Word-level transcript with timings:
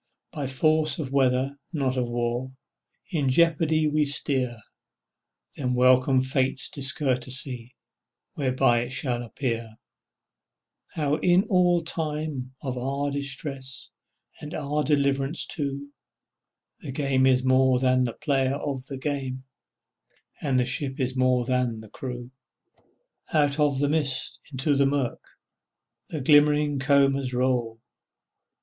By 0.31 0.47
force 0.47 0.97
of 0.97 1.11
weather 1.11 1.59
not 1.73 1.95
of 1.95 2.07
war 2.09 2.51
In 3.11 3.29
jeopardy 3.29 3.87
we 3.87 4.05
steer, 4.05 4.57
Then 5.55 5.75
welcome 5.75 6.23
Fate's 6.23 6.69
discourtesy 6.69 7.75
Whereby 8.33 8.79
it 8.81 8.89
shall 8.89 9.21
appear, 9.21 9.75
How 10.95 11.17
in 11.17 11.43
all 11.43 11.83
time 11.83 12.55
of 12.63 12.79
our 12.79 13.11
distress, 13.11 13.91
And 14.39 14.55
our 14.55 14.81
deliverance 14.83 15.45
too, 15.45 15.89
The 16.79 16.91
game 16.91 17.27
is 17.27 17.43
more 17.43 17.77
than 17.77 18.03
the 18.05 18.13
player 18.13 18.55
of 18.55 18.87
the 18.87 18.97
game, 18.97 19.43
And 20.41 20.59
the 20.59 20.65
ship 20.65 20.99
is 20.99 21.15
more 21.15 21.45
than 21.45 21.79
the 21.81 21.89
crew. 21.89 22.31
Out 23.31 23.59
of 23.59 23.77
the 23.77 23.87
mist 23.87 24.39
into 24.51 24.75
the 24.75 24.87
mirk 24.87 25.21
The 26.09 26.21
glimmering 26.21 26.79
combers 26.79 27.35
roll. 27.35 27.79